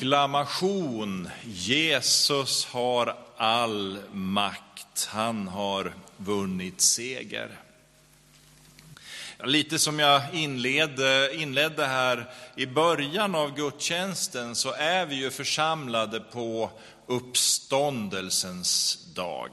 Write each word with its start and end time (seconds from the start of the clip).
proklamation. 0.00 1.28
Jesus 1.44 2.64
har 2.64 3.16
all 3.36 3.98
makt. 4.12 5.08
Han 5.08 5.48
har 5.48 5.94
vunnit 6.16 6.80
seger. 6.80 7.48
Lite 9.44 9.78
som 9.78 9.98
jag 9.98 10.22
inledde, 10.32 11.30
inledde 11.34 11.86
här 11.86 12.30
i 12.56 12.66
början 12.66 13.34
av 13.34 13.56
gudstjänsten 13.56 14.54
så 14.54 14.72
är 14.72 15.06
vi 15.06 15.14
ju 15.14 15.30
församlade 15.30 16.20
på 16.20 16.70
uppståndelsens 17.06 18.98
dag. 19.14 19.52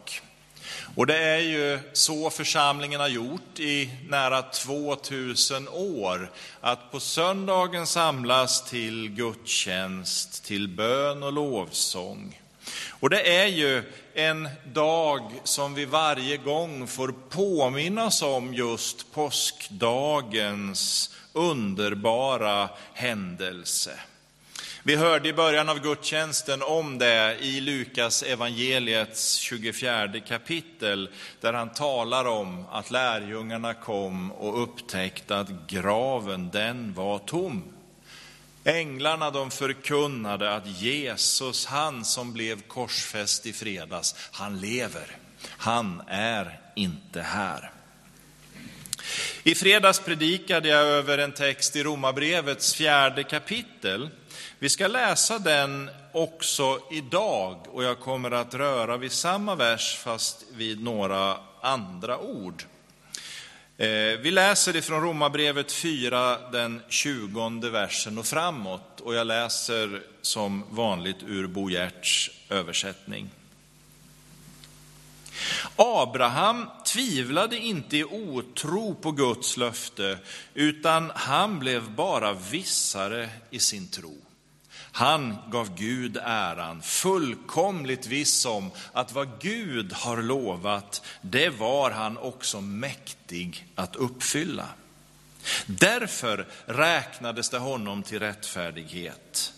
Och 0.96 1.08
det 1.08 1.18
är 1.18 1.40
ju 1.40 1.80
så 1.94 2.30
församlingen 2.30 3.00
har 3.00 3.08
gjort 3.08 3.60
i 3.60 3.92
nära 4.10 4.42
2000 4.42 5.68
år, 5.68 6.32
att 6.62 6.92
på 6.92 7.00
söndagen 7.00 7.88
samlas 7.88 8.70
till 8.70 9.10
gudstjänst, 9.10 10.46
till 10.46 10.68
bön 10.68 11.24
och 11.24 11.34
lovsång. 11.34 12.42
Och 12.90 13.10
det 13.10 13.38
är 13.38 13.48
ju 13.48 13.84
en 14.14 14.50
dag 14.74 15.32
som 15.44 15.74
vi 15.74 15.86
varje 15.86 16.38
gång 16.38 16.88
får 16.88 17.14
påminnas 17.30 18.22
om 18.22 18.54
just 18.54 19.14
påskdagens 19.14 21.10
underbara 21.34 22.70
händelse. 22.94 24.00
Vi 24.88 24.96
hörde 24.96 25.30
i 25.30 25.34
början 25.34 25.70
av 25.70 25.80
gudstjänsten 25.80 26.62
om 26.62 26.98
det 26.98 27.38
i 27.42 27.62
Lukas 27.62 28.24
evangeliets 28.24 29.34
24 29.34 30.20
kapitel, 30.28 31.10
där 31.42 31.54
han 31.54 31.70
talar 31.70 32.26
om 32.26 32.66
att 32.72 32.92
lärjungarna 32.92 33.74
kom 33.74 34.32
och 34.32 34.64
upptäckte 34.64 35.40
att 35.40 35.50
graven, 35.68 36.50
den 36.50 36.94
var 36.94 37.20
tom. 37.20 37.64
Änglarna 38.64 39.32
de 39.32 39.52
förkunnade 39.52 40.56
att 40.56 40.68
Jesus, 40.68 41.66
han 41.66 42.06
som 42.06 42.34
blev 42.34 42.62
korsfäst 42.62 43.46
i 43.46 43.54
fredags, 43.54 44.16
han 44.32 44.60
lever. 44.60 45.18
Han 45.48 46.02
är 46.08 46.60
inte 46.76 47.22
här. 47.22 47.72
I 49.48 49.56
fredags 49.56 50.00
predikade 50.00 50.70
jag 50.70 50.82
över 50.82 51.18
en 51.18 51.32
text 51.32 51.76
i 51.76 51.84
Romarbrevets 51.84 52.76
fjärde 52.76 53.24
kapitel. 53.24 54.10
Vi 54.60 54.70
ska 54.70 54.88
läsa 54.88 55.40
den 55.40 55.90
också 56.12 56.80
idag 56.92 57.58
och 57.68 57.84
jag 57.84 58.00
kommer 58.00 58.32
att 58.32 58.54
röra 58.54 58.98
vid 58.98 59.12
samma 59.12 59.56
vers 59.56 59.98
fast 59.98 60.46
vid 60.54 60.84
några 60.84 61.38
andra 61.62 62.20
ord. 62.20 62.64
Eh, 63.78 63.88
vi 64.20 64.32
läser 64.32 64.76
ifrån 64.76 65.02
Romarbrevet 65.02 65.72
4, 65.72 66.38
den 66.52 66.82
20 66.90 67.70
versen 67.70 68.18
och 68.18 68.26
framåt 68.26 69.02
och 69.02 69.16
jag 69.16 69.28
läser 69.28 70.02
som 70.22 70.64
vanligt 70.70 71.24
ur 71.28 71.48
Bo 71.48 71.70
Gerts 71.70 72.32
översättning. 72.50 73.30
Abraham 75.76 76.70
tvivlade 76.86 77.58
inte 77.58 77.98
i 77.98 78.04
otro 78.04 78.96
på 78.96 79.12
Guds 79.12 79.58
löfte, 79.58 80.20
utan 80.54 81.12
han 81.16 81.60
blev 81.60 81.92
bara 81.92 82.34
vissare 82.34 83.30
i 83.50 83.60
sin 83.60 83.88
tro. 83.88 84.18
Han 84.92 85.38
gav 85.52 85.76
Gud 85.76 86.18
äran, 86.24 86.82
fullkomligt 86.82 88.08
viss 88.08 88.46
om 88.46 88.72
att 88.94 89.12
vad 89.12 89.30
Gud 89.40 89.94
har 89.94 90.22
lovat, 90.22 91.06
det 91.22 91.50
var 91.50 91.92
han 91.92 92.18
också 92.18 92.62
mäktig 92.62 93.68
att 93.76 93.96
uppfylla. 93.96 94.68
Därför 95.66 96.48
räknades 96.66 97.50
det 97.50 97.58
honom 97.58 98.04
till 98.04 98.20
rättfärdighet. 98.20 99.54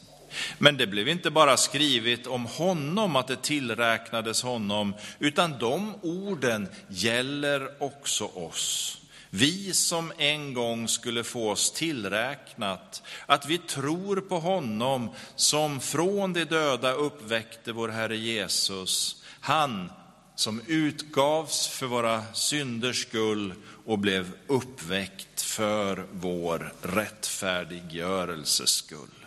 Men 0.57 0.77
det 0.77 0.87
blev 0.87 1.07
inte 1.07 1.31
bara 1.31 1.57
skrivet 1.57 2.27
om 2.27 2.45
honom 2.45 3.15
att 3.15 3.27
det 3.27 3.41
tillräknades 3.41 4.41
honom, 4.41 4.93
utan 5.19 5.59
de 5.59 5.95
orden 6.01 6.67
gäller 6.87 7.83
också 7.83 8.25
oss. 8.25 8.95
Vi 9.29 9.73
som 9.73 10.13
en 10.17 10.53
gång 10.53 10.87
skulle 10.87 11.23
få 11.23 11.51
oss 11.51 11.71
tillräknat 11.71 13.03
att 13.25 13.45
vi 13.45 13.57
tror 13.57 14.21
på 14.21 14.39
honom 14.39 15.09
som 15.35 15.79
från 15.79 16.33
de 16.33 16.45
döda 16.45 16.91
uppväckte 16.91 17.71
vår 17.71 17.89
Herre 17.89 18.17
Jesus, 18.17 19.23
han 19.39 19.91
som 20.35 20.61
utgavs 20.67 21.67
för 21.67 21.85
våra 21.85 22.23
synders 22.33 23.01
skull 23.01 23.53
och 23.85 23.99
blev 23.99 24.31
uppväckt 24.47 25.41
för 25.41 26.05
vår 26.11 26.73
rättfärdiggörelses 26.81 28.69
skull. 28.69 29.25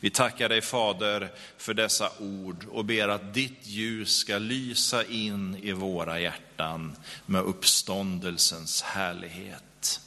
Vi 0.00 0.10
tackar 0.10 0.48
dig 0.48 0.60
Fader 0.60 1.30
för 1.56 1.74
dessa 1.74 2.10
ord 2.18 2.66
och 2.70 2.84
ber 2.84 3.08
att 3.08 3.34
ditt 3.34 3.66
ljus 3.66 4.16
ska 4.16 4.38
lysa 4.38 5.04
in 5.04 5.56
i 5.62 5.72
våra 5.72 6.20
hjärtan 6.20 6.96
med 7.26 7.42
uppståndelsens 7.42 8.82
härlighet. 8.82 10.00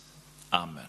Amen. 0.50 0.86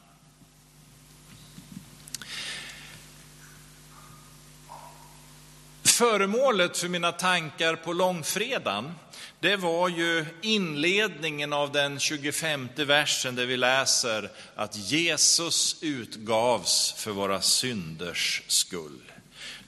Föremålet 5.82 6.78
för 6.78 6.88
mina 6.88 7.12
tankar 7.12 7.76
på 7.76 7.92
långfredagen, 7.92 8.94
det 9.42 9.56
var 9.56 9.88
ju 9.88 10.24
inledningen 10.40 11.52
av 11.52 11.72
den 11.72 11.98
25 11.98 12.68
versen 12.76 13.34
där 13.34 13.46
vi 13.46 13.56
läser 13.56 14.30
att 14.54 14.76
Jesus 14.76 15.76
utgavs 15.80 16.94
för 16.96 17.10
våra 17.10 17.40
synders 17.40 18.42
skull. 18.46 19.11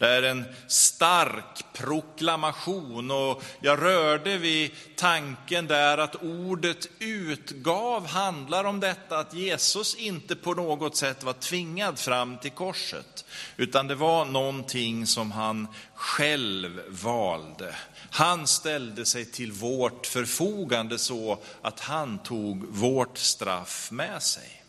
Det 0.04 0.10
är 0.10 0.22
en 0.22 0.44
stark 0.66 1.64
proklamation 1.72 3.10
och 3.10 3.42
jag 3.60 3.82
rörde 3.82 4.38
vid 4.38 4.70
tanken 4.96 5.66
där 5.66 5.98
att 5.98 6.16
ordet 6.22 6.88
utgav 6.98 8.06
handlar 8.06 8.64
om 8.64 8.80
detta 8.80 9.18
att 9.18 9.34
Jesus 9.34 9.94
inte 9.94 10.36
på 10.36 10.54
något 10.54 10.96
sätt 10.96 11.22
var 11.22 11.32
tvingad 11.32 11.98
fram 11.98 12.38
till 12.38 12.50
korset, 12.50 13.24
utan 13.56 13.86
det 13.86 13.94
var 13.94 14.24
någonting 14.24 15.06
som 15.06 15.32
han 15.32 15.68
själv 15.94 16.80
valde. 16.88 17.74
Han 18.10 18.46
ställde 18.46 19.04
sig 19.04 19.24
till 19.24 19.52
vårt 19.52 20.06
förfogande 20.06 20.98
så 20.98 21.38
att 21.62 21.80
han 21.80 22.18
tog 22.18 22.66
vårt 22.68 23.18
straff 23.18 23.90
med 23.90 24.22
sig. 24.22 24.63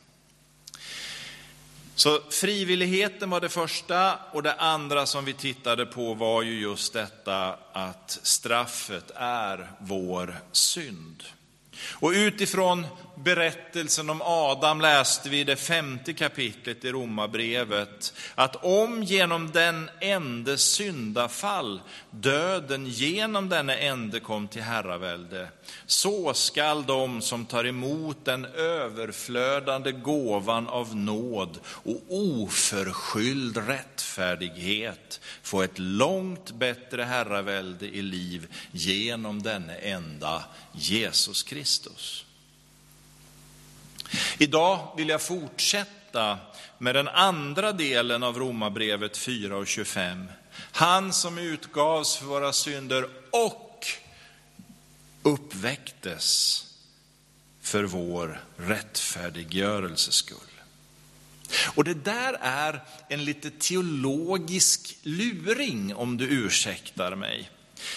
Så 1.95 2.19
frivilligheten 2.29 3.29
var 3.29 3.41
det 3.41 3.49
första 3.49 4.19
och 4.31 4.43
det 4.43 4.53
andra 4.53 5.05
som 5.05 5.25
vi 5.25 5.33
tittade 5.33 5.85
på 5.85 6.13
var 6.13 6.41
ju 6.41 6.59
just 6.59 6.93
detta 6.93 7.55
att 7.71 8.19
straffet 8.23 9.11
är 9.15 9.71
vår 9.79 10.39
synd. 10.51 11.23
Och 11.91 12.09
utifrån 12.09 12.87
berättelsen 13.15 14.09
om 14.09 14.21
Adam 14.21 14.81
läste 14.81 15.29
vi 15.29 15.39
i 15.39 15.43
det 15.43 15.55
femte 15.55 16.13
kapitlet 16.13 16.85
i 16.85 16.91
Romarbrevet 16.91 18.13
att 18.35 18.55
om 18.55 19.03
genom 19.03 19.51
den 19.51 19.89
ende 19.99 20.57
syndafall 20.57 21.81
döden 22.09 22.85
genom 22.85 23.49
denne 23.49 23.75
ende 23.75 24.19
kom 24.19 24.47
till 24.47 24.61
herravälde, 24.61 25.47
så 25.85 26.33
skall 26.33 26.85
de 26.85 27.21
som 27.21 27.45
tar 27.45 27.65
emot 27.65 28.25
den 28.25 28.45
överflödande 28.45 29.91
gåvan 29.91 30.67
av 30.67 30.95
nåd 30.95 31.59
och 31.65 32.01
oförskylld 32.09 33.57
rättfärdighet 33.57 35.19
få 35.41 35.61
ett 35.61 35.79
långt 35.79 36.51
bättre 36.51 37.03
herravälde 37.03 37.85
i 37.85 38.01
liv 38.01 38.47
genom 38.71 39.43
denne 39.43 39.75
enda 39.75 40.43
Jesus 40.71 41.43
Kristus. 41.43 42.24
Idag 44.37 44.93
vill 44.97 45.09
jag 45.09 45.21
fortsätta 45.21 46.37
med 46.77 46.95
den 46.95 47.07
andra 47.07 47.71
delen 47.71 48.23
av 48.23 48.39
Romarbrevet 48.39 49.17
4 49.17 49.57
och 49.57 49.67
25. 49.67 50.27
Han 50.71 51.13
som 51.13 51.37
utgavs 51.37 52.17
för 52.17 52.25
våra 52.25 52.53
synder 52.53 53.07
och 53.31 53.85
uppväcktes 55.23 56.61
för 57.61 57.83
vår 57.83 58.41
rättfärdiggörelses 58.57 60.15
skull. 60.15 60.37
Och 61.75 61.83
det 61.83 61.93
där 61.93 62.37
är 62.41 62.83
en 63.09 63.25
lite 63.25 63.49
teologisk 63.49 64.97
luring 65.01 65.95
om 65.95 66.17
du 66.17 66.25
ursäktar 66.25 67.15
mig. 67.15 67.49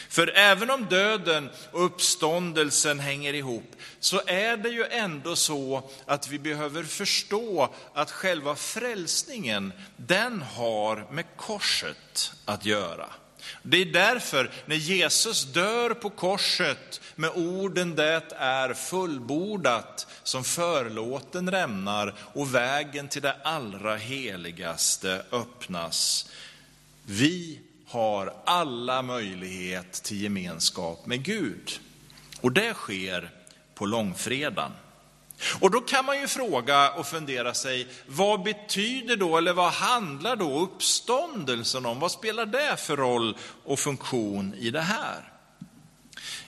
För 0.09 0.33
även 0.35 0.71
om 0.71 0.87
döden 0.87 1.51
och 1.73 1.85
uppståndelsen 1.85 3.01
hänger 3.01 3.35
ihop, 3.35 3.77
så 4.01 4.21
är 4.27 4.57
det 4.57 4.69
ju 4.69 4.85
ändå 4.85 5.37
så 5.37 5.91
att 6.07 6.29
vi 6.29 6.39
behöver 6.39 6.83
förstå 6.83 7.75
att 7.95 8.11
själva 8.11 8.57
frälsningen, 8.57 9.73
den 9.97 10.43
har 10.43 11.07
med 11.13 11.25
korset 11.37 12.33
att 12.45 12.65
göra. 12.65 13.07
Det 13.63 13.77
är 13.77 13.85
därför 13.85 14.51
när 14.67 14.77
Jesus 14.77 15.45
dör 15.45 15.95
på 15.95 16.11
korset 16.11 17.01
med 17.15 17.31
orden 17.31 17.95
det 17.95 18.23
är 18.37 18.75
fullbordat 18.75 20.07
som 20.23 20.45
förlåten 20.45 21.51
rämnar 21.51 22.15
och 22.35 22.55
vägen 22.55 23.09
till 23.09 23.23
det 23.23 23.37
allra 23.43 23.97
heligaste 23.97 25.23
öppnas 25.33 26.29
Vi 27.05 27.61
har 27.89 28.35
alla 28.45 29.03
möjlighet 29.03 29.93
till 29.93 30.23
gemenskap 30.23 31.07
med 31.07 31.25
Gud. 31.25 31.81
Och 32.41 32.53
det 32.53 32.75
sker 32.75 33.31
på 33.75 33.87
långfredagen. 33.87 34.73
Och 35.61 35.71
då 35.71 35.81
kan 35.81 36.05
man 36.05 36.21
ju 36.21 36.29
fråga 36.29 36.93
och 36.93 37.07
fundera 37.07 37.55
sig, 37.55 37.89
vad 38.07 38.43
betyder 38.43 39.17
då, 39.17 39.37
eller 39.37 39.53
vad 39.53 39.73
handlar 39.73 40.37
då 40.37 40.61
uppståndelsen 40.61 41.87
om? 41.87 42.01
Vad 42.01 42.13
spelar 42.13 42.47
det 42.47 42.77
för 42.77 42.97
roll 42.97 43.37
och 43.65 43.79
funktion 43.79 44.55
i 44.55 44.71
det 44.71 44.81
här? 44.81 45.33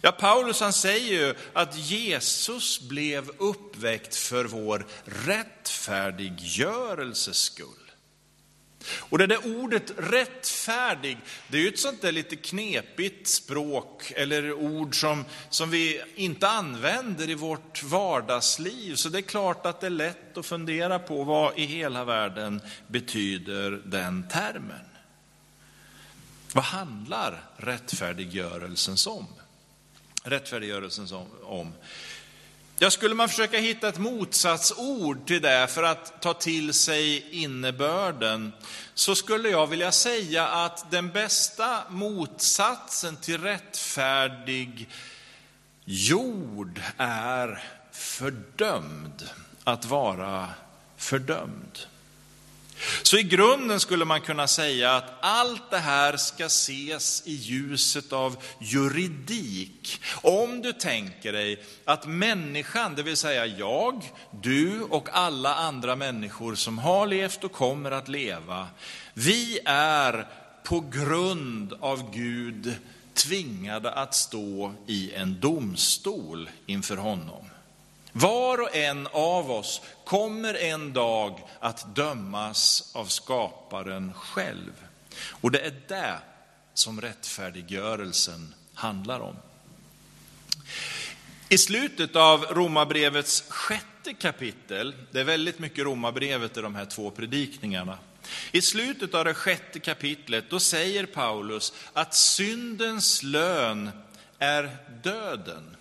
Ja, 0.00 0.12
Paulus 0.12 0.60
han 0.60 0.72
säger 0.72 1.12
ju 1.12 1.34
att 1.52 1.76
Jesus 1.76 2.80
blev 2.80 3.30
uppväckt 3.38 4.16
för 4.16 4.44
vår 4.44 4.86
rättfärdiggörelses 5.04 7.38
skull. 7.38 7.79
Och 8.84 9.18
det 9.18 9.26
där 9.26 9.62
ordet 9.62 9.92
rättfärdig, 9.96 11.18
det 11.48 11.58
är 11.58 11.62
ju 11.62 11.68
ett 11.68 11.78
sånt 11.78 12.02
där 12.02 12.12
lite 12.12 12.36
knepigt 12.36 13.28
språk 13.28 14.12
eller 14.16 14.52
ord 14.52 15.00
som, 15.00 15.24
som 15.50 15.70
vi 15.70 16.02
inte 16.14 16.48
använder 16.48 17.30
i 17.30 17.34
vårt 17.34 17.82
vardagsliv. 17.82 18.94
Så 18.94 19.08
det 19.08 19.18
är 19.18 19.22
klart 19.22 19.66
att 19.66 19.80
det 19.80 19.86
är 19.86 19.90
lätt 19.90 20.38
att 20.38 20.46
fundera 20.46 20.98
på 20.98 21.24
vad 21.24 21.58
i 21.58 21.64
hela 21.64 22.04
världen 22.04 22.60
betyder 22.86 23.82
den 23.84 24.28
termen. 24.28 24.86
Vad 26.52 26.64
handlar 26.64 27.44
rättfärdiggörelsen 27.56 28.96
om? 29.12 29.26
Rättfärdiggörelsen 30.24 31.08
om? 31.42 31.72
Ja, 32.82 32.90
skulle 32.90 33.14
man 33.14 33.28
försöka 33.28 33.58
hitta 33.58 33.88
ett 33.88 33.98
motsatsord 33.98 35.26
till 35.26 35.42
det 35.42 35.66
för 35.70 35.82
att 35.82 36.22
ta 36.22 36.34
till 36.34 36.74
sig 36.74 37.26
innebörden, 37.30 38.52
så 38.94 39.14
skulle 39.14 39.48
jag 39.48 39.66
vilja 39.66 39.92
säga 39.92 40.46
att 40.46 40.90
den 40.90 41.08
bästa 41.08 41.84
motsatsen 41.88 43.16
till 43.16 43.42
rättfärdig 43.42 44.88
jord 45.84 46.80
är 46.96 47.64
fördömd, 47.92 49.28
att 49.64 49.84
vara 49.84 50.48
fördömd. 50.96 51.78
Så 53.02 53.16
i 53.16 53.22
grunden 53.22 53.80
skulle 53.80 54.04
man 54.04 54.20
kunna 54.20 54.46
säga 54.46 54.92
att 54.92 55.12
allt 55.20 55.70
det 55.70 55.78
här 55.78 56.16
ska 56.16 56.44
ses 56.44 57.22
i 57.26 57.32
ljuset 57.32 58.12
av 58.12 58.36
juridik. 58.58 60.00
Om 60.22 60.62
du 60.62 60.72
tänker 60.72 61.32
dig 61.32 61.64
att 61.84 62.06
människan, 62.06 62.94
det 62.94 63.02
vill 63.02 63.16
säga 63.16 63.46
jag, 63.46 64.10
du 64.42 64.82
och 64.82 65.08
alla 65.12 65.54
andra 65.54 65.96
människor 65.96 66.54
som 66.54 66.78
har 66.78 67.06
levt 67.06 67.44
och 67.44 67.52
kommer 67.52 67.90
att 67.90 68.08
leva, 68.08 68.68
vi 69.14 69.58
är 69.64 70.26
på 70.64 70.80
grund 70.80 71.72
av 71.80 72.14
Gud 72.14 72.74
tvingade 73.14 73.90
att 73.92 74.14
stå 74.14 74.74
i 74.86 75.12
en 75.14 75.40
domstol 75.40 76.50
inför 76.66 76.96
honom. 76.96 77.44
Var 78.12 78.60
och 78.60 78.76
en 78.76 79.08
av 79.12 79.50
oss 79.50 79.80
kommer 80.04 80.54
en 80.54 80.92
dag 80.92 81.40
att 81.60 81.94
dömas 81.94 82.90
av 82.94 83.06
skaparen 83.06 84.12
själv. 84.14 84.72
Och 85.30 85.50
det 85.50 85.60
är 85.60 85.74
det 85.88 86.18
som 86.74 87.00
rättfärdiggörelsen 87.00 88.54
handlar 88.74 89.20
om. 89.20 89.36
I 91.48 91.58
slutet 91.58 92.16
av 92.16 92.44
Romarbrevets 92.44 93.44
sjätte 93.48 94.14
kapitel, 94.14 94.94
det 95.10 95.20
är 95.20 95.24
väldigt 95.24 95.58
mycket 95.58 95.84
Romarbrevet 95.84 96.56
i 96.56 96.60
de 96.60 96.74
här 96.74 96.84
två 96.84 97.10
predikningarna. 97.10 97.98
I 98.52 98.62
slutet 98.62 99.14
av 99.14 99.24
det 99.24 99.34
sjätte 99.34 99.78
kapitlet, 99.78 100.50
då 100.50 100.60
säger 100.60 101.06
Paulus 101.06 101.72
att 101.92 102.14
syndens 102.14 103.22
lön 103.22 103.90
är 104.38 104.76
döden. 105.02 105.76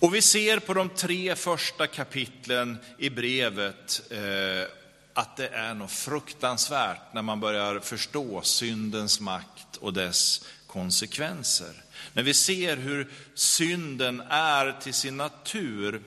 Och 0.00 0.14
vi 0.14 0.22
ser 0.22 0.58
på 0.58 0.74
de 0.74 0.88
tre 0.88 1.36
första 1.36 1.86
kapitlen 1.86 2.78
i 2.98 3.10
brevet 3.10 4.02
eh, 4.10 4.70
att 5.14 5.36
det 5.36 5.48
är 5.48 5.74
något 5.74 5.90
fruktansvärt 5.90 7.14
när 7.14 7.22
man 7.22 7.40
börjar 7.40 7.80
förstå 7.80 8.42
syndens 8.42 9.20
makt 9.20 9.76
och 9.80 9.92
dess 9.92 10.44
konsekvenser. 10.66 11.72
När 12.12 12.22
vi 12.22 12.34
ser 12.34 12.76
hur 12.76 13.10
synden 13.34 14.22
är 14.28 14.80
till 14.80 14.94
sin 14.94 15.16
natur. 15.16 16.02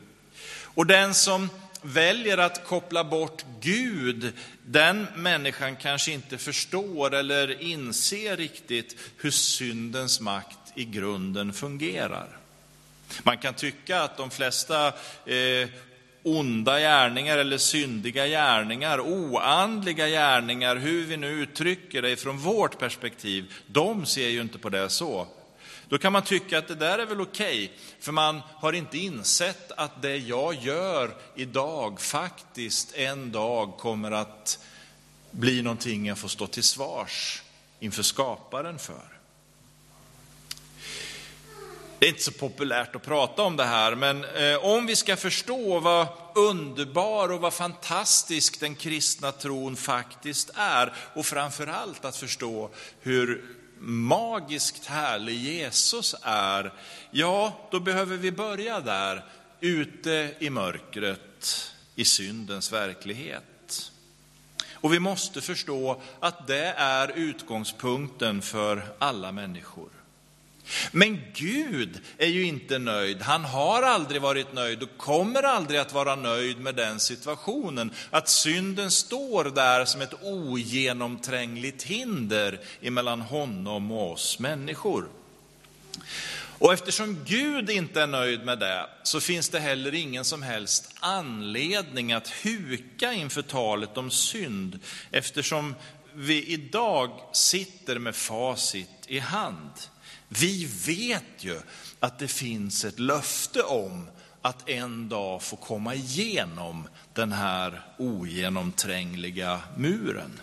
Och 0.64 0.86
den 0.86 1.14
som 1.14 1.50
väljer 1.82 2.38
att 2.38 2.68
koppla 2.68 3.04
bort 3.04 3.46
Gud, 3.62 4.34
den 4.66 5.08
människan 5.16 5.76
kanske 5.76 6.12
inte 6.12 6.38
förstår 6.38 7.14
eller 7.14 7.62
inser 7.62 8.38
riktigt 8.38 8.96
hur 9.18 9.32
syndens 9.32 10.20
makt 10.20 10.60
i 10.76 10.86
grunden 10.86 11.54
fungerar. 11.54 12.39
Man 13.24 13.38
kan 13.38 13.54
tycka 13.54 14.02
att 14.02 14.18
de 14.18 14.30
flesta 14.30 14.88
eh, 15.26 15.70
onda 16.24 16.80
gärningar 16.80 17.38
eller 17.38 17.58
syndiga 17.58 18.28
gärningar, 18.28 19.00
oandliga 19.00 20.08
gärningar, 20.08 20.76
hur 20.76 21.06
vi 21.06 21.18
nu 21.18 21.28
uttrycker 21.28 22.02
det 22.02 22.16
från 22.16 22.38
vårt 22.38 22.80
perspektiv, 22.80 23.54
de 23.68 24.06
ser 24.06 24.30
ju 24.30 24.42
inte 24.42 24.58
på 24.58 24.70
det 24.70 24.90
så. 24.90 25.28
Då 25.90 25.98
kan 25.98 26.14
man 26.14 26.22
tycka 26.22 26.58
att 26.58 26.68
det 26.68 26.76
där 26.76 27.00
är 27.00 27.06
väl 27.06 27.22
okej, 27.22 27.64
okay, 27.64 27.78
för 28.00 28.12
man 28.12 28.42
har 28.56 28.74
inte 28.74 28.98
insett 28.98 29.72
att 29.72 30.02
det 30.02 30.18
jag 30.18 30.54
gör 30.54 31.16
idag 31.36 32.02
faktiskt 32.02 32.96
en 32.96 33.32
dag 33.32 33.78
kommer 33.78 34.12
att 34.12 34.60
bli 35.32 35.62
någonting 35.62 36.06
jag 36.06 36.18
får 36.18 36.28
stå 36.28 36.48
till 36.48 36.64
svars 36.64 37.42
inför 37.80 38.04
skaparen 38.04 38.80
för. 38.80 39.19
Det 42.00 42.06
är 42.06 42.10
inte 42.10 42.24
så 42.24 42.32
populärt 42.32 42.96
att 42.96 43.04
prata 43.04 43.42
om 43.42 43.58
det 43.58 43.66
här, 43.66 43.96
men 43.96 44.24
eh, 44.24 44.66
om 44.66 44.86
vi 44.86 44.96
ska 44.96 45.16
förstå 45.16 45.80
vad 45.80 46.08
underbar 46.36 47.32
och 47.32 47.42
vad 47.42 47.54
fantastisk 47.54 48.60
den 48.60 48.76
kristna 48.76 49.32
tron 49.32 49.76
faktiskt 49.76 50.50
är, 50.56 50.94
och 51.14 51.26
framförallt 51.26 52.06
att 52.06 52.16
förstå 52.16 52.70
hur 53.02 53.44
magiskt 53.80 54.86
härlig 54.86 55.36
Jesus 55.36 56.16
är, 56.22 56.74
ja, 57.12 57.54
då 57.72 57.80
behöver 57.80 58.18
vi 58.18 58.32
börja 58.32 58.80
där, 58.80 59.26
ute 59.60 60.36
i 60.40 60.50
mörkret, 60.50 61.72
i 61.96 62.06
syndens 62.06 62.72
verklighet. 62.72 63.92
Och 64.74 64.94
vi 64.94 65.00
måste 65.00 65.42
förstå 65.42 66.02
att 66.20 66.48
det 66.48 66.74
är 66.78 67.12
utgångspunkten 67.16 68.42
för 68.42 68.86
alla 69.00 69.32
människor. 69.32 69.99
Men 70.92 71.22
Gud 71.34 72.00
är 72.18 72.28
ju 72.28 72.44
inte 72.44 72.80
nöjd. 72.80 73.22
Han 73.22 73.46
har 73.46 73.82
aldrig 73.82 74.22
varit 74.22 74.54
nöjd 74.54 74.84
och 74.84 74.98
kommer 74.98 75.44
aldrig 75.44 75.80
att 75.80 75.94
vara 75.94 76.16
nöjd 76.16 76.60
med 76.60 76.76
den 76.76 77.00
situationen. 77.00 77.92
Att 78.10 78.30
synden 78.30 78.92
står 78.92 79.44
där 79.44 79.86
som 79.86 80.02
ett 80.02 80.24
ogenomträngligt 80.24 81.84
hinder 81.84 82.60
emellan 82.82 83.22
honom 83.22 83.92
och 83.92 84.12
oss 84.12 84.40
människor. 84.40 85.10
Och 86.60 86.74
eftersom 86.74 87.24
Gud 87.26 87.70
inte 87.70 88.02
är 88.02 88.08
nöjd 88.08 88.46
med 88.46 88.60
det 88.60 88.86
så 89.04 89.20
finns 89.20 89.50
det 89.50 89.60
heller 89.60 89.94
ingen 89.94 90.26
som 90.26 90.44
helst 90.44 90.96
anledning 91.00 92.14
att 92.14 92.30
huka 92.30 93.14
inför 93.14 93.42
talet 93.42 93.98
om 93.98 94.12
synd 94.12 94.80
eftersom 95.12 95.76
vi 96.14 96.46
idag 96.46 97.22
sitter 97.34 98.00
med 98.00 98.16
facit 98.16 98.90
i 99.08 99.20
hand. 99.20 99.72
Vi 100.28 100.66
vet 100.86 101.24
ju 101.38 101.60
att 102.00 102.20
det 102.20 102.28
finns 102.28 102.86
ett 102.86 103.00
löfte 103.00 103.62
om 103.62 104.08
att 104.42 104.70
en 104.70 105.10
dag 105.10 105.44
få 105.44 105.56
komma 105.56 105.96
igenom 105.96 106.88
den 107.14 107.32
här 107.32 107.82
ogenomträngliga 107.98 109.62
muren. 109.78 110.40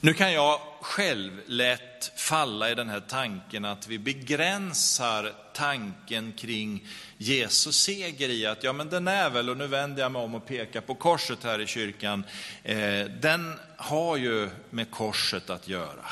Nu 0.00 0.14
kan 0.14 0.32
jag 0.32 0.60
själv 0.80 1.40
lätt 1.46 2.12
falla 2.16 2.70
i 2.70 2.74
den 2.74 2.88
här 2.88 3.00
tanken 3.00 3.64
att 3.64 3.88
vi 3.88 3.98
begränsar 3.98 5.32
tanken 5.54 6.32
kring 6.32 6.86
Jesus 7.16 7.82
seger 7.82 8.28
i 8.28 8.46
att, 8.46 8.64
ja 8.64 8.72
men 8.72 8.88
den 8.88 9.08
är 9.08 9.30
väl, 9.30 9.50
och 9.50 9.56
nu 9.56 9.66
vänder 9.66 10.02
jag 10.02 10.12
mig 10.12 10.22
om 10.22 10.34
och 10.34 10.46
pekar 10.46 10.80
på 10.80 10.94
korset 10.94 11.44
här 11.44 11.60
i 11.60 11.66
kyrkan, 11.66 12.24
eh, 12.62 13.04
den 13.04 13.58
har 13.76 14.16
ju 14.16 14.50
med 14.70 14.90
korset 14.90 15.50
att 15.50 15.68
göra. 15.68 16.06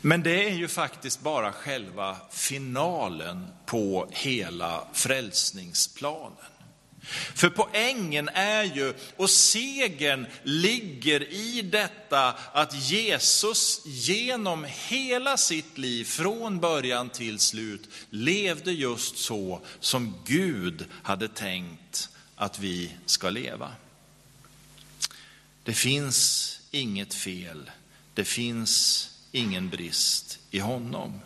Men 0.00 0.22
det 0.22 0.48
är 0.48 0.54
ju 0.54 0.68
faktiskt 0.68 1.20
bara 1.20 1.52
själva 1.52 2.16
finalen 2.30 3.46
på 3.66 4.08
hela 4.10 4.84
frälsningsplanen. 4.92 6.36
För 7.34 7.50
poängen 7.50 8.28
är 8.28 8.64
ju, 8.64 8.94
och 9.16 9.30
segern 9.30 10.26
ligger 10.42 11.32
i 11.32 11.62
detta 11.62 12.34
att 12.52 12.74
Jesus 12.90 13.80
genom 13.84 14.66
hela 14.68 15.36
sitt 15.36 15.78
liv, 15.78 16.04
från 16.04 16.60
början 16.60 17.10
till 17.10 17.38
slut, 17.38 17.88
levde 18.10 18.72
just 18.72 19.18
så 19.18 19.60
som 19.80 20.14
Gud 20.24 20.86
hade 21.02 21.28
tänkt 21.28 22.08
att 22.36 22.58
vi 22.58 22.92
ska 23.06 23.30
leva. 23.30 23.70
Det 25.62 25.74
finns 25.74 26.60
inget 26.70 27.14
fel, 27.14 27.70
det 28.14 28.24
finns 28.24 29.10
ingen 29.32 29.68
brist 29.68 30.38
i 30.50 30.58
honom. 30.58 31.20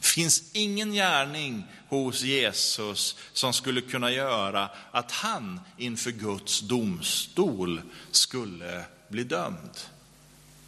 Det 0.00 0.06
finns 0.06 0.42
ingen 0.52 0.92
gärning 0.92 1.64
hos 1.88 2.22
Jesus 2.22 3.16
som 3.32 3.52
skulle 3.52 3.80
kunna 3.80 4.12
göra 4.12 4.70
att 4.90 5.12
han 5.12 5.60
inför 5.76 6.10
Guds 6.10 6.60
domstol 6.60 7.82
skulle 8.10 8.84
bli 9.08 9.24
dömd. 9.24 9.78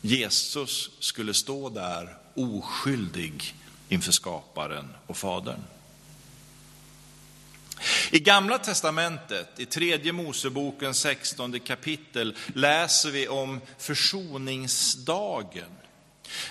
Jesus 0.00 0.90
skulle 0.98 1.34
stå 1.34 1.68
där 1.68 2.16
oskyldig 2.34 3.54
inför 3.88 4.12
skaparen 4.12 4.88
och 5.06 5.16
fadern. 5.16 5.60
I 8.10 8.18
Gamla 8.18 8.58
testamentet, 8.58 9.60
i 9.60 9.66
tredje 9.66 10.12
Mosebokens 10.12 10.98
16 10.98 11.60
kapitel, 11.60 12.36
läser 12.54 13.10
vi 13.10 13.28
om 13.28 13.60
försoningsdagen. 13.78 15.70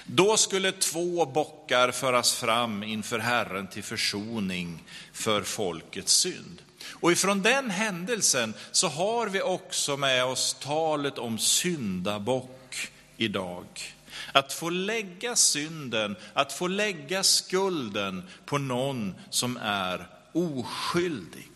Då 0.06 0.38
skulle 0.38 0.72
två 0.72 1.26
bockar 1.26 1.92
föras 1.92 2.34
fram 2.34 2.84
inför 2.84 3.20
Herren 3.20 3.68
till 3.68 3.84
försoning 3.84 4.84
för 5.14 5.42
folkets 5.42 6.14
synd. 6.14 6.62
Och 6.92 7.12
ifrån 7.12 7.42
den 7.42 7.70
händelsen 7.70 8.54
så 8.72 8.88
har 8.88 9.28
vi 9.28 9.42
också 9.42 9.98
med 9.98 10.26
oss 10.26 10.58
talet 10.60 11.18
om 11.18 11.38
syndabock 11.38 12.90
idag. 13.18 13.66
Att 14.32 14.54
få 14.54 14.70
lägga 14.70 15.36
synden, 15.36 16.16
att 16.34 16.54
få 16.54 16.68
lägga 16.68 17.24
skulden 17.24 18.24
på 18.46 18.58
någon 18.58 19.16
som 19.30 19.58
är 19.58 20.08
oskyldig. 20.34 21.48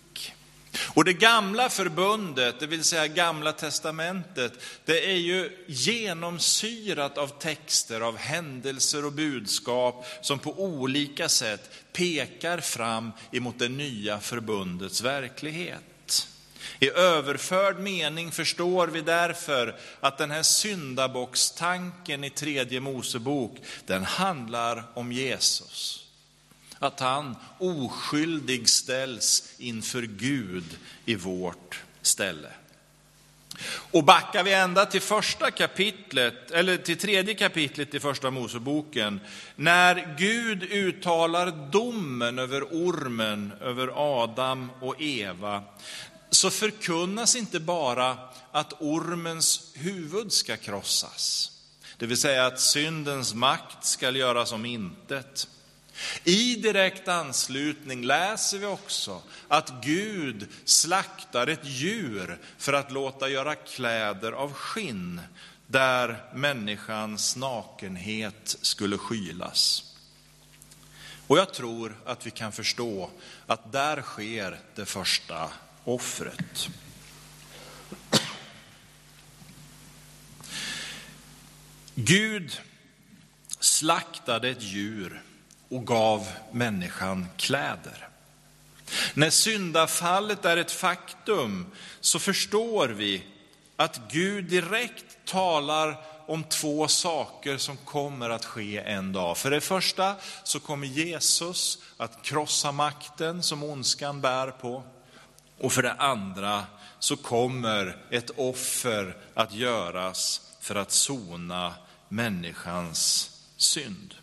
Och 0.87 1.05
det 1.05 1.13
gamla 1.13 1.69
förbundet, 1.69 2.59
det 2.59 2.67
vill 2.67 2.83
säga 2.83 3.07
gamla 3.07 3.51
testamentet, 3.51 4.53
det 4.85 5.11
är 5.11 5.17
ju 5.17 5.65
genomsyrat 5.67 7.17
av 7.17 7.27
texter, 7.27 8.01
av 8.01 8.17
händelser 8.17 9.05
och 9.05 9.13
budskap 9.13 10.05
som 10.21 10.39
på 10.39 10.63
olika 10.63 11.29
sätt 11.29 11.69
pekar 11.93 12.59
fram 12.59 13.11
emot 13.31 13.59
det 13.59 13.69
nya 13.69 14.19
förbundets 14.19 15.01
verklighet. 15.01 16.27
I 16.79 16.89
överförd 16.89 17.79
mening 17.79 18.31
förstår 18.31 18.87
vi 18.87 19.01
därför 19.01 19.79
att 19.99 20.17
den 20.17 20.31
här 20.31 20.43
syndabockstanken 20.43 22.23
i 22.23 22.29
tredje 22.29 22.79
Mosebok, 22.79 23.57
den 23.85 24.03
handlar 24.03 24.83
om 24.93 25.11
Jesus 25.11 26.00
att 26.81 26.99
han 26.99 27.35
oskyldig 27.57 28.69
ställs 28.69 29.53
inför 29.57 30.01
Gud 30.01 30.77
i 31.05 31.15
vårt 31.15 31.79
ställe. 32.01 32.51
Och 33.91 34.03
backar 34.03 34.43
vi 34.43 34.53
ända 34.53 34.85
till 34.85 35.01
första 35.01 35.51
kapitlet, 35.51 36.51
eller 36.51 36.77
till 36.77 36.97
tredje 36.97 37.33
kapitlet 37.33 37.93
i 37.93 37.99
första 37.99 38.31
Moseboken, 38.31 39.19
när 39.55 40.15
Gud 40.17 40.63
uttalar 40.63 41.71
domen 41.71 42.39
över 42.39 42.63
ormen, 42.63 43.53
över 43.61 43.91
Adam 43.95 44.71
och 44.81 45.01
Eva, 45.01 45.63
så 46.29 46.49
förkunnas 46.49 47.35
inte 47.35 47.59
bara 47.59 48.17
att 48.51 48.73
ormens 48.81 49.71
huvud 49.75 50.31
ska 50.31 50.57
krossas, 50.57 51.51
det 51.97 52.05
vill 52.05 52.17
säga 52.17 52.45
att 52.45 52.59
syndens 52.59 53.33
makt 53.33 53.85
ska 53.85 54.09
göras 54.11 54.51
om 54.51 54.65
intet, 54.65 55.47
i 56.23 56.55
direkt 56.55 57.07
anslutning 57.07 58.03
läser 58.05 58.57
vi 58.57 58.65
också 58.65 59.21
att 59.47 59.73
Gud 59.83 60.47
slaktar 60.65 61.47
ett 61.47 61.65
djur 61.65 62.37
för 62.57 62.73
att 62.73 62.91
låta 62.91 63.29
göra 63.29 63.55
kläder 63.55 64.31
av 64.31 64.53
skinn, 64.53 65.21
där 65.67 66.23
människans 66.33 67.35
nakenhet 67.35 68.57
skulle 68.61 68.97
skylas. 68.97 69.83
Och 71.27 71.37
jag 71.37 71.53
tror 71.53 71.95
att 72.05 72.27
vi 72.27 72.31
kan 72.31 72.51
förstå 72.51 73.09
att 73.47 73.71
där 73.71 74.01
sker 74.01 74.59
det 74.75 74.85
första 74.85 75.49
offret. 75.83 76.69
Gud 81.95 82.61
slaktade 83.59 84.49
ett 84.49 84.63
djur 84.63 85.21
och 85.71 85.87
gav 85.87 86.27
människan 86.51 87.27
kläder. 87.37 88.07
När 89.13 89.29
syndafallet 89.29 90.45
är 90.45 90.57
ett 90.57 90.71
faktum 90.71 91.65
så 92.01 92.19
förstår 92.19 92.87
vi 92.87 93.23
att 93.75 94.01
Gud 94.11 94.45
direkt 94.45 95.25
talar 95.25 95.97
om 96.27 96.43
två 96.43 96.87
saker 96.87 97.57
som 97.57 97.77
kommer 97.77 98.29
att 98.29 98.45
ske 98.45 98.77
en 98.77 99.13
dag. 99.13 99.37
För 99.37 99.51
det 99.51 99.61
första 99.61 100.15
så 100.43 100.59
kommer 100.59 100.87
Jesus 100.87 101.77
att 101.97 102.23
krossa 102.23 102.71
makten 102.71 103.43
som 103.43 103.63
ondskan 103.63 104.21
bär 104.21 104.51
på. 104.51 104.83
Och 105.59 105.73
för 105.73 105.83
det 105.83 105.93
andra 105.93 106.63
så 106.99 107.17
kommer 107.17 107.97
ett 108.09 108.29
offer 108.29 109.17
att 109.33 109.53
göras 109.53 110.41
för 110.59 110.75
att 110.75 110.91
sona 110.91 111.73
människans 112.09 113.31
synd. 113.57 114.15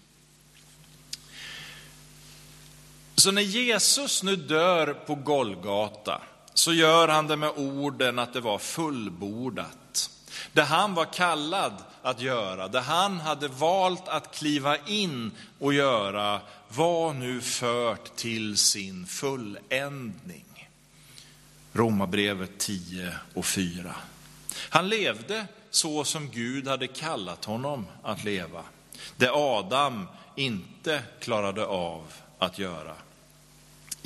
Så 3.19 3.31
när 3.31 3.43
Jesus 3.43 4.23
nu 4.23 4.37
dör 4.37 4.95
på 4.95 5.15
Golgata 5.15 6.21
så 6.55 6.73
gör 6.73 7.09
han 7.09 7.27
det 7.27 7.37
med 7.37 7.51
orden 7.57 8.19
att 8.19 8.33
det 8.33 8.41
var 8.41 8.59
fullbordat. 8.59 10.11
Det 10.53 10.63
han 10.63 10.95
var 10.95 11.05
kallad 11.05 11.73
att 12.03 12.21
göra, 12.21 12.69
det 12.69 12.81
han 12.81 13.21
hade 13.21 13.49
valt 13.49 14.09
att 14.09 14.35
kliva 14.35 14.77
in 14.77 15.31
och 15.59 15.75
göra 15.75 16.41
var 16.69 17.13
nu 17.13 17.41
fört 17.41 18.17
till 18.17 18.57
sin 18.57 19.07
fulländning. 19.07 20.69
Romarbrevet 21.73 22.59
10 22.59 23.13
och 23.35 23.47
4. 23.47 23.95
Han 24.69 24.89
levde 24.89 25.47
så 25.71 26.05
som 26.05 26.31
Gud 26.31 26.69
hade 26.69 26.87
kallat 26.87 27.45
honom 27.45 27.87
att 28.03 28.25
leva. 28.25 28.63
Det 29.17 29.31
Adam 29.31 30.09
inte 30.37 31.03
klarade 31.21 31.67
av 31.67 32.13
att 32.39 32.59
göra. 32.59 32.95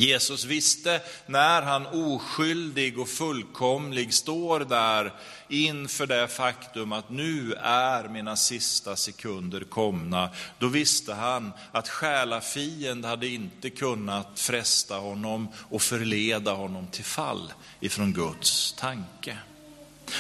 Jesus 0.03 0.45
visste 0.45 1.01
när 1.27 1.63
han 1.63 1.87
oskyldig 1.87 2.99
och 2.99 3.09
fullkomlig 3.09 4.15
står 4.15 4.61
där 4.61 5.13
inför 5.49 6.07
det 6.07 6.29
faktum 6.29 6.93
att 6.93 7.11
nu 7.11 7.55
är 7.63 8.09
mina 8.09 8.37
sista 8.37 8.97
sekunder 8.97 9.61
komna. 9.61 10.31
Då 10.59 10.69
visste 10.69 11.15
han 11.15 11.53
att 11.73 11.89
själafiend 11.89 13.05
hade 13.05 13.29
inte 13.29 13.71
kunnat 13.71 14.39
fresta 14.39 14.97
honom 14.97 15.49
och 15.57 15.83
förleda 15.83 16.53
honom 16.53 16.87
till 16.87 17.05
fall 17.05 17.53
ifrån 17.81 18.13
Guds 18.13 18.73
tanke. 18.73 19.37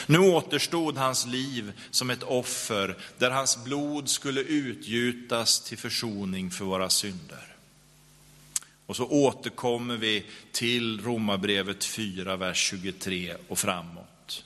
Nu 0.06 0.18
återstod 0.18 0.98
hans 0.98 1.26
liv 1.26 1.72
som 1.90 2.10
ett 2.10 2.22
offer 2.22 2.98
där 3.18 3.30
hans 3.30 3.64
blod 3.64 4.08
skulle 4.08 4.40
utgjutas 4.40 5.60
till 5.60 5.78
försoning 5.78 6.50
för 6.50 6.64
våra 6.64 6.90
synder. 6.90 7.51
Och 8.86 8.96
så 8.96 9.06
återkommer 9.06 9.96
vi 9.96 10.24
till 10.52 11.00
Romarbrevet 11.00 11.84
4, 11.84 12.36
vers 12.36 12.58
23 12.58 13.34
och 13.48 13.58
framåt. 13.58 14.44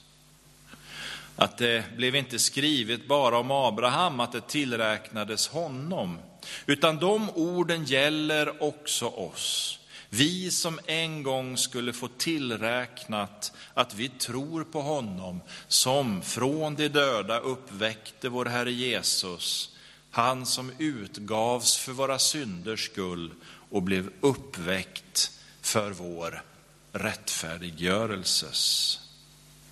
Att 1.35 1.57
det 1.57 1.83
blev 1.97 2.15
inte 2.15 2.39
skrivet 2.39 3.07
bara 3.07 3.37
om 3.37 3.51
Abraham, 3.51 4.19
att 4.19 4.31
det 4.31 4.47
tillräknades 4.47 5.47
honom, 5.47 6.19
utan 6.65 6.97
de 6.97 7.29
orden 7.29 7.85
gäller 7.85 8.63
också 8.63 9.05
oss. 9.05 9.79
Vi 10.09 10.51
som 10.51 10.79
en 10.85 11.23
gång 11.23 11.57
skulle 11.57 11.93
få 11.93 12.07
tillräknat 12.07 13.53
att 13.73 13.95
vi 13.95 14.09
tror 14.09 14.63
på 14.63 14.81
honom 14.81 15.41
som 15.67 16.21
från 16.21 16.75
de 16.75 16.87
döda 16.87 17.39
uppväckte 17.39 18.29
vår 18.29 18.45
Herre 18.45 18.71
Jesus, 18.71 19.75
han 20.11 20.45
som 20.45 20.71
utgavs 20.77 21.77
för 21.77 21.91
våra 21.91 22.19
synders 22.19 22.85
skull 22.85 23.31
och 23.69 23.83
blev 23.83 24.09
uppväckt 24.21 25.31
för 25.61 25.91
vår 25.91 26.43
rättfärdiggörelses 26.91 28.99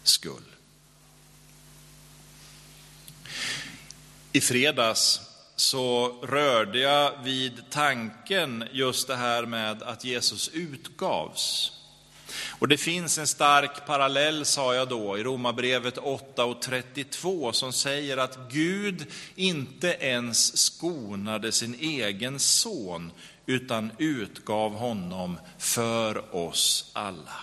skull. 0.04 0.56
I 4.32 4.42
fredags 4.42 5.22
så 5.56 6.20
rörde 6.24 6.80
jag 6.80 7.24
vid 7.24 7.64
tanken 7.70 8.64
just 8.72 9.08
det 9.08 9.16
här 9.16 9.46
med 9.46 9.84
att 9.84 10.06
Jesus 10.06 10.50
utgavs. 10.54 11.72
Och 12.60 12.68
det 12.68 12.78
finns 12.78 13.18
en 13.18 13.28
stark 13.28 13.86
parallell, 13.86 14.46
sa 14.46 14.76
jag 14.76 14.90
då, 14.90 15.18
i 15.18 15.24
Romarbrevet 15.24 15.98
8 15.98 16.46
och 16.46 16.62
32 16.62 17.54
som 17.54 17.74
säger 17.74 18.18
att 18.18 18.40
Gud 18.52 19.06
inte 19.36 19.98
ens 20.00 20.58
skonade 20.58 21.52
sin 21.52 21.76
egen 21.80 22.40
son 22.40 23.12
utan 23.46 23.92
utgav 23.98 24.74
honom 24.74 25.40
för 25.58 26.36
oss 26.36 26.92
alla. 26.94 27.40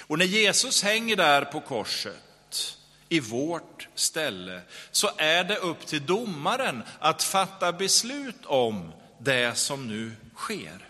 Och 0.00 0.18
när 0.18 0.24
Jesus 0.24 0.82
hänger 0.82 1.16
där 1.16 1.44
på 1.44 1.60
korset, 1.60 2.78
i 3.08 3.20
vårt 3.20 3.88
ställe, 3.94 4.60
så 4.90 5.10
är 5.16 5.44
det 5.44 5.56
upp 5.56 5.86
till 5.86 6.06
domaren 6.06 6.82
att 6.98 7.22
fatta 7.22 7.72
beslut 7.72 8.46
om 8.46 8.92
det 9.18 9.58
som 9.58 9.86
nu 9.86 10.12
sker. 10.34 10.88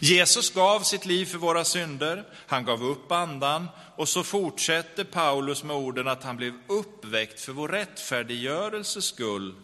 Jesus 0.00 0.50
gav 0.50 0.80
sitt 0.80 1.06
liv 1.06 1.26
för 1.26 1.38
våra 1.38 1.64
synder, 1.64 2.24
han 2.46 2.64
gav 2.64 2.84
upp 2.84 3.12
andan 3.12 3.68
och 3.96 4.08
så 4.08 4.24
fortsätter 4.24 5.04
Paulus 5.04 5.64
med 5.64 5.76
orden 5.76 6.08
att 6.08 6.22
han 6.22 6.36
blev 6.36 6.52
uppväckt 6.66 7.40
för 7.40 7.52
vår 7.52 7.68
rättfärdiggörelses 7.68 9.04
skull. 9.04 9.54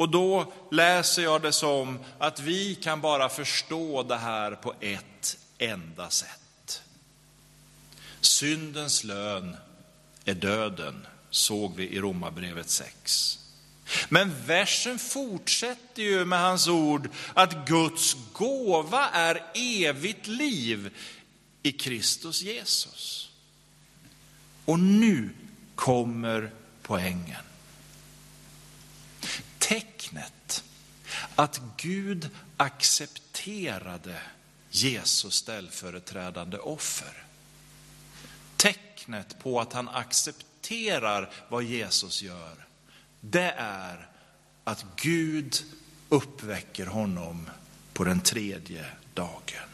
Och 0.00 0.08
då 0.08 0.52
läser 0.70 1.22
jag 1.22 1.42
det 1.42 1.52
som 1.52 1.98
att 2.18 2.40
vi 2.40 2.74
kan 2.74 3.00
bara 3.00 3.28
förstå 3.28 4.02
det 4.02 4.16
här 4.16 4.50
på 4.54 4.74
ett 4.80 5.38
enda 5.58 6.10
sätt. 6.10 6.82
Syndens 8.20 9.04
lön 9.04 9.56
är 10.24 10.34
döden, 10.34 11.06
såg 11.30 11.76
vi 11.76 11.88
i 11.88 12.00
Romarbrevet 12.00 12.70
6. 12.70 13.38
Men 14.08 14.44
versen 14.46 14.98
fortsätter 14.98 16.02
ju 16.02 16.24
med 16.24 16.40
hans 16.40 16.68
ord 16.68 17.08
att 17.34 17.68
Guds 17.68 18.16
gåva 18.32 19.08
är 19.08 19.42
evigt 19.54 20.26
liv 20.26 20.96
i 21.62 21.72
Kristus 21.72 22.42
Jesus. 22.42 23.30
Och 24.64 24.78
nu 24.78 25.30
kommer 25.74 26.50
poängen. 26.82 27.49
Tecknet 29.70 30.64
att 31.34 31.60
Gud 31.76 32.28
accepterade 32.56 34.16
Jesus 34.70 35.34
ställföreträdande 35.34 36.58
offer. 36.58 37.24
Tecknet 38.56 39.38
på 39.38 39.60
att 39.60 39.72
han 39.72 39.88
accepterar 39.88 41.30
vad 41.48 41.62
Jesus 41.62 42.22
gör 42.22 42.66
det 43.20 43.54
är 43.56 44.08
att 44.64 44.84
Gud 44.96 45.56
uppväcker 46.08 46.86
honom 46.86 47.50
på 47.92 48.04
den 48.04 48.20
tredje 48.20 48.84
dagen. 49.14 49.70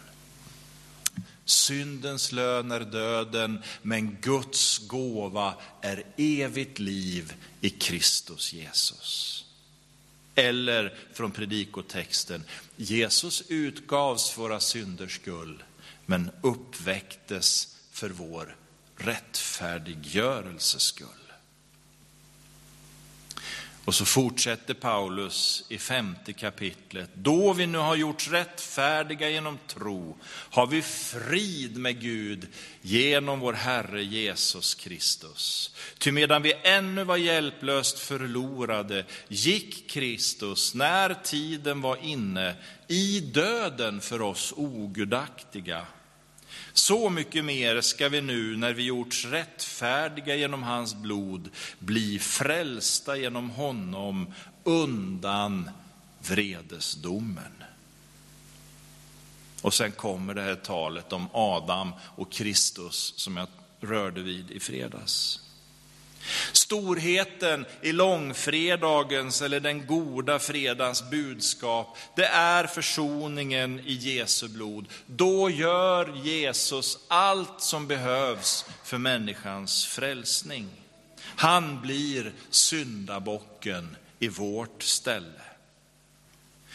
Syndens 1.45 2.33
lön 2.33 2.71
är 2.71 2.81
döden, 2.81 3.63
men 3.83 4.17
Guds 4.21 4.79
gåva 4.79 5.55
är 5.81 6.05
evigt 6.17 6.79
liv 6.79 7.35
i 7.61 7.71
Kristus 7.71 8.53
Jesus. 8.53 9.46
Eller 10.39 10.95
från 11.13 11.31
predikotexten, 11.31 12.45
Jesus 12.77 13.43
utgavs 13.49 14.31
för 14.31 14.43
våra 14.43 14.61
synders 14.61 15.15
skull, 15.15 15.63
men 16.07 16.31
uppväcktes 16.43 17.77
för 17.91 18.11
vår 18.11 18.57
rättfärdiggörelses 18.97 20.83
skull. 20.83 21.26
Och 23.87 23.95
så 23.95 24.05
fortsätter 24.05 24.75
Paulus 24.75 25.65
i 25.69 25.79
femte 25.79 26.33
kapitlet. 26.33 27.11
Då 27.15 27.53
vi 27.53 27.67
nu 27.67 27.79
har 27.79 27.97
gjorts 27.97 28.29
rättfärdiga 28.29 29.31
genom 29.31 29.59
tro 29.67 30.19
har 30.51 30.67
vi 30.67 30.83
frid 30.83 31.77
med 31.77 32.01
Gud 32.01 32.47
genom 32.83 33.41
vår 33.41 33.53
Herre 33.53 34.05
Jesus 34.05 34.75
Kristus. 34.75 35.75
Ty 35.99 36.13
medan 36.13 36.43
vi 36.43 36.55
ännu 36.63 37.05
var 37.05 37.17
hjälplöst 37.17 37.99
förlorade 37.99 39.05
gick 39.29 39.91
Kristus, 39.91 40.75
när 40.75 41.15
tiden 41.15 41.81
var 41.81 41.97
inne, 41.97 42.55
i 42.89 43.21
döden 43.21 44.01
för 44.01 44.23
oss 44.23 44.53
ogudaktiga. 44.57 45.87
Så 46.73 47.11
mycket 47.11 47.45
mer 47.45 47.81
ska 47.81 48.09
vi 48.09 48.21
nu, 48.21 48.57
när 48.57 48.73
vi 48.73 48.83
gjorts 48.83 49.25
rättfärdiga 49.25 50.35
genom 50.37 50.63
hans 50.63 50.95
blod, 50.95 51.51
bli 51.79 52.19
frälsta 52.19 53.17
genom 53.17 53.51
honom 53.51 54.27
undan 54.65 55.71
vredesdomen. 56.29 57.53
Och 59.63 59.75
sen 59.75 59.93
kommer 59.93 60.35
det 60.35 60.43
här 60.43 60.55
talet 60.55 61.13
om 61.13 61.29
Adam 61.33 61.93
och 62.01 62.33
Kristus 62.33 63.15
som 63.17 63.37
jag 63.37 63.49
rörde 63.81 64.23
vid 64.23 64.51
i 64.51 64.61
fredags. 64.61 65.46
Storheten 66.53 67.67
i 67.83 67.93
långfredagens 67.93 69.43
eller 69.43 69.61
den 69.61 69.87
goda 69.87 70.39
fredagens 70.39 71.11
budskap, 71.11 71.99
det 72.17 72.27
är 72.27 72.67
försoningen 72.67 73.81
i 73.81 73.93
Jesu 73.93 74.49
blod. 74.49 74.87
Då 75.07 75.51
gör 75.51 76.17
Jesus 76.25 76.99
allt 77.09 77.61
som 77.61 77.87
behövs 77.87 78.65
för 78.85 78.99
människans 78.99 79.87
frälsning. 79.87 80.69
Han 81.37 81.81
blir 81.81 82.33
syndabocken 82.51 83.97
i 84.19 84.29
vårt 84.29 84.83
ställe. 84.83 85.41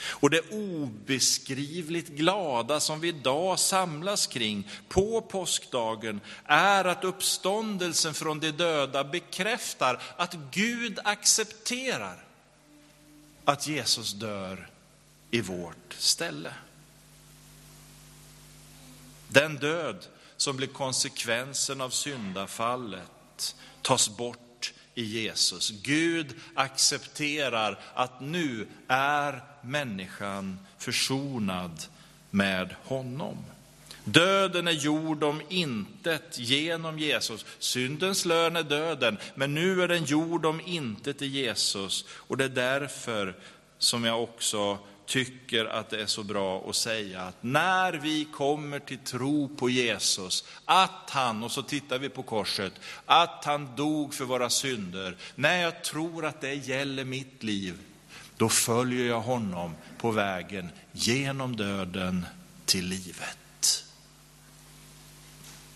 Och 0.03 0.29
det 0.29 0.51
obeskrivligt 0.51 2.09
glada 2.09 2.79
som 2.79 2.99
vi 2.99 3.07
idag 3.07 3.59
samlas 3.59 4.27
kring 4.27 4.67
på 4.89 5.21
påskdagen 5.21 6.21
är 6.45 6.85
att 6.85 7.03
uppståndelsen 7.03 8.13
från 8.13 8.39
de 8.39 8.51
döda 8.51 9.03
bekräftar 9.03 10.01
att 10.17 10.35
Gud 10.51 10.99
accepterar 11.03 12.25
att 13.45 13.67
Jesus 13.67 14.13
dör 14.13 14.69
i 15.31 15.41
vårt 15.41 15.93
ställe. 15.97 16.53
Den 19.27 19.55
död 19.55 20.05
som 20.37 20.57
blir 20.57 20.67
konsekvensen 20.67 21.81
av 21.81 21.89
syndafallet 21.89 23.55
tas 23.81 24.17
bort 24.17 24.50
i 24.95 25.03
Jesus. 25.03 25.69
Gud 25.83 26.35
accepterar 26.53 27.79
att 27.93 28.21
nu 28.21 28.67
är 28.87 29.43
människan 29.61 30.59
försonad 30.77 31.83
med 32.29 32.75
honom. 32.83 33.37
Döden 34.03 34.67
är 34.67 34.71
gjord 34.71 35.23
om 35.23 35.41
intet 35.49 36.39
genom 36.39 36.99
Jesus. 36.99 37.45
Syndens 37.59 38.25
lön 38.25 38.55
är 38.55 38.63
döden, 38.63 39.17
men 39.35 39.53
nu 39.53 39.83
är 39.83 39.87
den 39.87 40.05
gjord 40.05 40.45
om 40.45 40.61
intet 40.65 41.21
i 41.21 41.27
Jesus. 41.27 42.05
Och 42.09 42.37
det 42.37 42.43
är 42.43 42.49
därför 42.49 43.35
som 43.77 44.03
jag 44.03 44.23
också 44.23 44.77
tycker 45.05 45.65
att 45.65 45.89
det 45.89 46.01
är 46.01 46.05
så 46.05 46.23
bra 46.23 46.69
att 46.69 46.75
säga 46.75 47.21
att 47.21 47.43
när 47.43 47.93
vi 47.93 48.25
kommer 48.25 48.79
till 48.79 48.97
tro 48.97 49.55
på 49.55 49.69
Jesus, 49.69 50.43
att 50.65 51.09
han, 51.09 51.43
och 51.43 51.51
så 51.51 51.61
tittar 51.61 51.99
vi 51.99 52.09
på 52.09 52.23
korset, 52.23 52.73
att 53.05 53.45
han 53.45 53.75
dog 53.75 54.13
för 54.13 54.25
våra 54.25 54.49
synder. 54.49 55.15
När 55.35 55.61
jag 55.61 55.83
tror 55.83 56.25
att 56.25 56.41
det 56.41 56.53
gäller 56.53 57.05
mitt 57.05 57.43
liv, 57.43 57.77
då 58.37 58.49
följer 58.49 59.05
jag 59.05 59.21
honom 59.21 59.75
på 59.97 60.11
vägen 60.11 60.69
genom 60.91 61.55
döden 61.55 62.25
till 62.65 62.85
livet. 62.85 63.85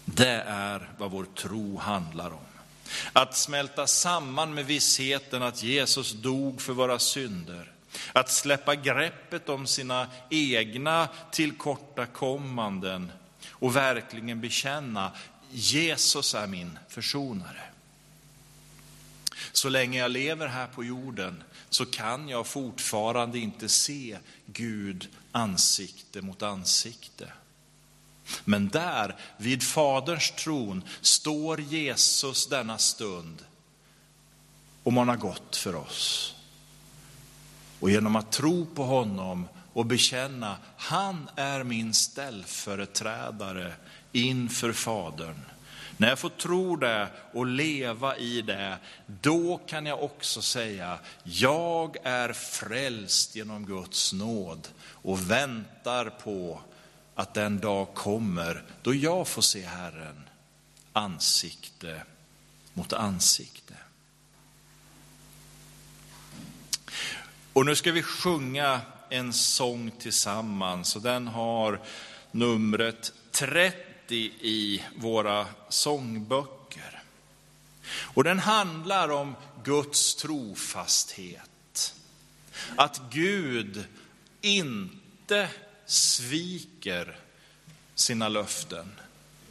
Det 0.06 0.44
är 0.48 0.90
vad 0.98 1.12
vår 1.12 1.26
tro 1.36 1.78
handlar 1.78 2.32
om. 2.32 2.46
Att 3.14 3.38
smälta 3.38 3.88
samman 3.88 4.54
med 4.54 4.66
vissheten 4.66 5.44
att 5.44 5.64
Jesus 5.64 6.12
dog 6.12 6.62
för 6.62 6.74
våra 6.74 7.00
synder 7.00 7.75
att 8.14 8.32
släppa 8.32 8.76
greppet 8.76 9.50
om 9.50 9.68
sina 9.68 10.08
egna 10.30 11.10
tillkortakommanden 11.32 13.12
och 13.50 13.76
verkligen 13.76 14.42
bekänna 14.42 15.12
Jesus 15.52 16.36
är 16.36 16.48
min 16.48 16.80
försonare. 16.90 17.62
Så 19.52 19.70
länge 19.70 20.00
jag 20.00 20.12
lever 20.12 20.48
här 20.48 20.68
på 20.68 20.84
jorden 20.84 21.44
så 21.70 21.86
kan 21.86 22.30
jag 22.30 22.48
fortfarande 22.48 23.40
inte 23.40 23.70
se 23.70 24.18
Gud 24.46 25.10
ansikte 25.32 26.22
mot 26.22 26.42
ansikte. 26.42 27.32
Men 28.46 28.68
där, 28.70 29.16
vid 29.38 29.64
Faderns 29.64 30.32
tron, 30.32 30.84
står 31.02 31.62
Jesus 31.62 32.48
denna 32.48 32.78
stund 32.78 33.46
och 34.84 34.94
man 34.94 35.10
har 35.10 35.16
gått 35.16 35.56
för 35.56 35.76
oss. 35.76 36.35
Och 37.80 37.90
genom 37.90 38.16
att 38.16 38.32
tro 38.32 38.66
på 38.66 38.84
honom 38.84 39.48
och 39.74 39.86
bekänna, 39.86 40.58
han 40.78 41.30
är 41.36 41.64
min 41.64 41.94
ställföreträdare 41.94 43.74
inför 44.12 44.72
Fadern. 44.72 45.42
När 45.98 46.10
jag 46.10 46.20
får 46.20 46.30
tro 46.30 46.76
det 46.76 47.08
och 47.34 47.46
leva 47.46 48.18
i 48.18 48.42
det, 48.42 48.78
då 49.22 49.58
kan 49.58 49.86
jag 49.86 50.04
också 50.04 50.42
säga, 50.42 51.00
jag 51.24 51.98
är 52.04 52.34
frälst 52.34 53.36
genom 53.36 53.66
Guds 53.66 54.14
nåd 54.14 54.68
och 54.78 55.32
väntar 55.32 56.10
på 56.10 56.60
att 57.16 57.34
den 57.34 57.60
dag 57.60 57.94
kommer 57.94 58.64
då 58.82 58.94
jag 58.94 59.28
får 59.28 59.42
se 59.42 59.66
Herren 59.66 60.30
ansikte 60.94 62.02
mot 62.74 62.94
ansikte. 62.94 63.74
Och 67.56 67.66
nu 67.66 67.76
ska 67.76 67.92
vi 67.92 68.04
sjunga 68.04 68.82
en 69.10 69.34
sång 69.34 69.92
tillsammans 69.92 70.96
och 70.96 71.02
den 71.02 71.28
har 71.28 71.82
numret 72.32 73.14
30 73.32 74.16
i 74.42 74.84
våra 74.96 75.48
sångböcker. 75.70 77.04
Och 77.88 78.24
den 78.24 78.40
handlar 78.40 79.10
om 79.10 79.36
Guds 79.64 80.16
trofasthet. 80.16 81.96
Att 82.76 83.02
Gud 83.12 83.84
inte 84.42 85.50
sviker 85.86 87.20
sina 87.96 88.30
löften, 88.30 88.92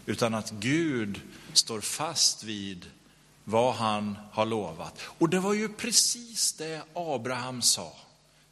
utan 0.06 0.34
att 0.34 0.50
Gud 0.50 1.20
står 1.52 1.80
fast 1.80 2.44
vid 2.44 2.86
vad 3.44 3.74
han 3.74 4.18
har 4.32 4.46
lovat. 4.46 5.00
Och 5.18 5.28
det 5.28 5.40
var 5.40 5.54
ju 5.54 5.68
precis 5.68 6.52
det 6.52 6.82
Abraham 6.94 7.62
sa. 7.62 7.92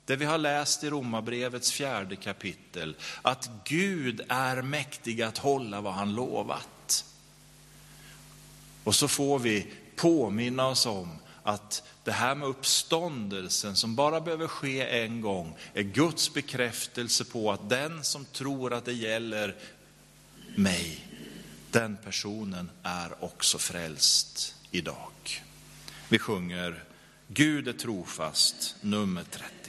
Det 0.04 0.16
vi 0.16 0.24
har 0.24 0.38
läst 0.38 0.84
i 0.84 0.90
Romarbrevets 0.90 1.72
fjärde 1.72 2.16
kapitel, 2.16 2.96
att 3.22 3.50
Gud 3.64 4.20
är 4.28 4.62
mäktig 4.62 5.22
att 5.22 5.38
hålla 5.38 5.80
vad 5.80 5.94
han 5.94 6.14
lovat. 6.14 7.04
Och 8.84 8.94
så 8.94 9.08
får 9.08 9.38
vi 9.38 9.66
påminna 9.96 10.66
oss 10.66 10.86
om 10.86 11.18
att 11.42 11.82
det 12.04 12.12
här 12.12 12.34
med 12.34 12.48
uppståndelsen 12.48 13.76
som 13.76 13.96
bara 13.96 14.20
behöver 14.20 14.46
ske 14.46 15.02
en 15.02 15.20
gång 15.20 15.56
är 15.74 15.82
Guds 15.82 16.34
bekräftelse 16.34 17.24
på 17.24 17.52
att 17.52 17.68
den 17.68 18.04
som 18.04 18.24
tror 18.24 18.72
att 18.72 18.84
det 18.84 18.92
gäller 18.92 19.56
mig, 20.56 21.06
den 21.70 21.96
personen 22.04 22.70
är 22.82 23.24
också 23.24 23.58
frälst 23.58 24.54
idag. 24.72 25.12
Vi 26.08 26.18
sjunger 26.18 26.84
Gud 27.34 27.68
är 27.68 27.72
trofast, 27.72 28.76
nummer 28.80 29.22
30. 29.22 29.61